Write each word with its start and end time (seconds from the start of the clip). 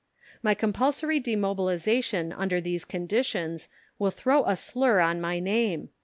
My 0.41 0.55
compulsory 0.55 1.19
Demobilization 1.19 2.33
under 2.33 2.59
these 2.59 2.85
conditions 2.85 3.69
will 3.99 4.09
throw 4.09 4.43
a 4.45 4.55
slur 4.55 4.99
on 4.99 5.21
my 5.21 5.39
name. 5.39 5.89